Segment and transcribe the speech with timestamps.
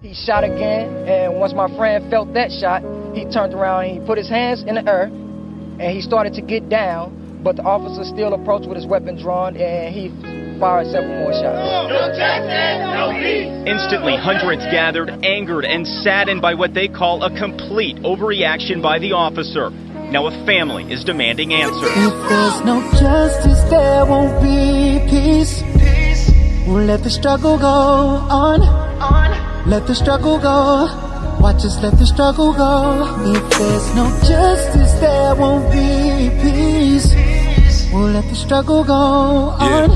[0.00, 4.06] He shot again, and once my friend felt that shot, he turned around and he
[4.06, 8.04] put his hands in the air, and he started to get down, but the officer
[8.04, 10.14] still approached with his weapon drawn, and he
[10.60, 11.90] fired several more shots.
[11.90, 13.50] No Jackson, no peace.
[13.66, 19.10] Instantly, hundreds gathered, angered and saddened by what they call a complete overreaction by the
[19.10, 19.70] officer.
[20.14, 21.90] Now a family is demanding answers.
[21.90, 25.60] If there's no justice, there won't be peace.
[25.74, 26.30] peace.
[26.68, 28.87] We'll let the struggle go on.
[29.68, 30.88] Let the struggle go.
[31.40, 33.04] Watch us let the struggle go.
[33.36, 37.12] If there's no justice, there won't be peace.
[37.92, 39.90] We'll let the struggle go on.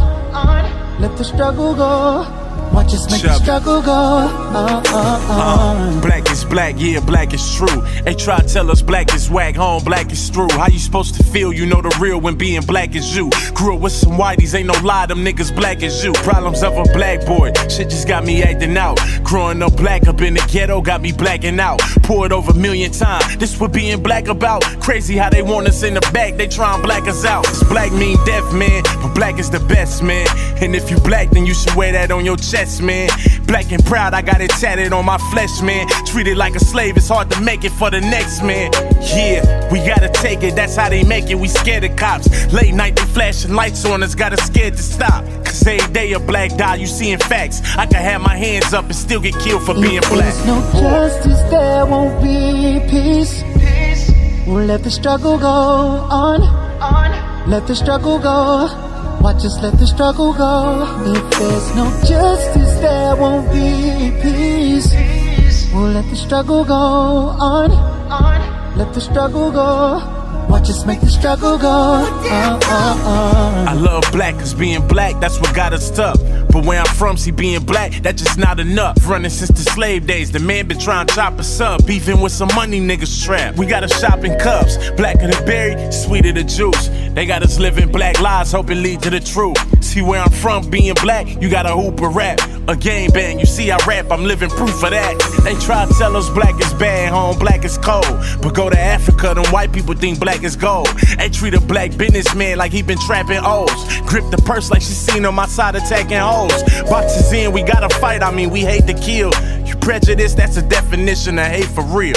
[1.01, 2.42] Let the struggle go.
[2.73, 4.83] Watch us make the struggle go on.
[4.87, 7.83] Uh, black is black, yeah, black is true.
[8.05, 10.49] They try to tell us black is whack, home black is true.
[10.53, 11.53] How you supposed to feel?
[11.53, 13.31] You know the real when being black is you.
[13.55, 16.13] Grew up with some whiteys, ain't no lie, them niggas black as you.
[16.15, 18.99] Problems of a black boy, shit just got me acting out.
[19.23, 21.81] Growing up black up in the ghetto got me blacking out.
[22.03, 24.63] Poured over a million times, this what being black about.
[24.81, 27.45] Crazy how they want us in the back, they try and black us out.
[27.45, 30.27] 'Cause black mean death, man, but black is the best, man.
[30.63, 33.09] And if you black, then you should wear that on your chest, man.
[33.47, 35.89] Black and proud, I got it tatted on my flesh, man.
[36.07, 38.71] Treated like a slave, it's hard to make it for the next man.
[39.01, 41.35] Yeah, we gotta take it, that's how they make it.
[41.35, 42.29] We scared of cops.
[42.53, 45.25] Late night, they flashing lights on us, got us scared to stop.
[45.45, 47.61] Cause every day a black die, you seeing facts.
[47.77, 50.33] I can have my hands up and still get killed for being If black.
[50.33, 53.43] there's no justice, there won't be peace.
[54.47, 56.43] We'll let the struggle go on.
[56.43, 57.51] on.
[57.51, 58.92] Let the struggle go.
[59.23, 60.83] Watch us let the struggle go.
[61.07, 64.93] If there's no justice, there won't be peace.
[65.73, 67.71] We'll let the struggle go on.
[68.77, 70.01] Let the struggle go.
[70.51, 72.63] Watch us make the struggle go on.
[73.69, 76.21] I love black cause being black, that's what got us tough.
[76.53, 78.97] But where I'm from, see being black, that just not enough.
[79.09, 81.87] Running since the slave days, the man been trying to chop us up.
[81.87, 83.57] Beefing with some money niggas trapped.
[83.57, 86.89] We got a shop in cups, blacker the berry, sweeter the juice.
[87.15, 89.57] They got us living black lives, hoping lead to the truth.
[89.83, 92.41] See where I'm from, being black, you got a hoop or rap.
[92.69, 95.19] A game bang, you see I rap, I'm living proof of that.
[95.43, 98.07] They try to tell us black is bad, home black is cold.
[98.41, 100.89] But go to Africa, them white people think black is gold.
[101.19, 104.01] They treat a black businessman like he been trapping O's.
[104.03, 106.42] Grip the purse like she seen on my side attacking hoes.
[106.89, 109.31] Boxes in, we gotta fight, I mean, we hate to kill.
[109.67, 112.15] You prejudice, that's a definition of hate for real.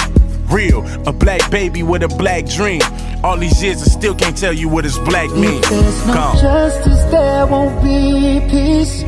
[0.48, 2.80] Real, a black baby with a black dream.
[3.24, 5.58] All these years, I still can't tell you what this black mean.
[5.62, 6.38] If there's no Gone.
[6.38, 9.02] justice, there won't be peace.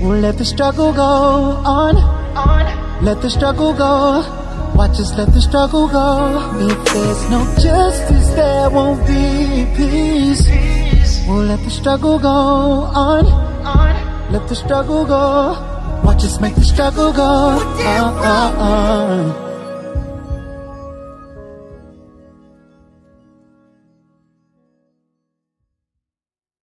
[0.00, 3.04] We'll let the struggle go on.
[3.04, 4.24] Let the struggle go.
[4.74, 6.56] Watch us let the struggle go.
[6.58, 10.46] If there's no justice, there won't be peace.
[11.26, 13.26] We'll let the struggle go on.
[14.30, 15.58] Let the struggle go.
[16.04, 17.58] Watch us make the struggle go
[18.20, 19.49] on.